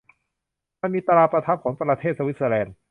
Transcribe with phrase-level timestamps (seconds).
[0.81, 2.75] มันมีตราประทับของประเทศสวิสเซอร์แลนด์